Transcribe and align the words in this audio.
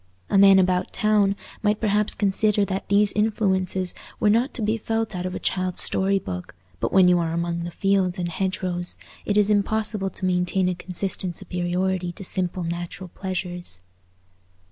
A 0.31 0.37
man 0.39 0.57
about 0.57 0.91
town 0.93 1.35
might 1.61 1.79
perhaps 1.79 2.15
consider 2.15 2.65
that 2.65 2.89
these 2.89 3.11
influences 3.11 3.93
were 4.19 4.31
not 4.31 4.51
to 4.55 4.63
be 4.63 4.75
felt 4.79 5.15
out 5.15 5.27
of 5.27 5.35
a 5.35 5.39
child's 5.39 5.83
story 5.83 6.17
book; 6.17 6.55
but 6.79 6.91
when 6.91 7.07
you 7.07 7.19
are 7.19 7.33
among 7.33 7.65
the 7.65 7.69
fields 7.69 8.17
and 8.17 8.27
hedgerows, 8.29 8.97
it 9.25 9.37
is 9.37 9.51
impossible 9.51 10.09
to 10.09 10.25
maintain 10.25 10.67
a 10.67 10.73
consistent 10.73 11.37
superiority 11.37 12.11
to 12.13 12.23
simple 12.23 12.63
natural 12.63 13.09
pleasures. 13.09 13.79